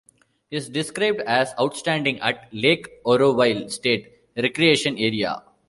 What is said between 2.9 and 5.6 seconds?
Oroville State Recreation Area.